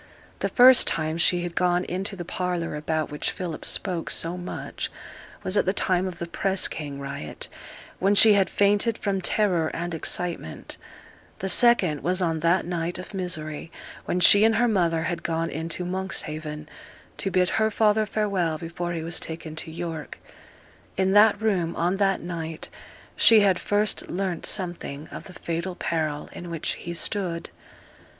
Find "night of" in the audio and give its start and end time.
12.65-13.13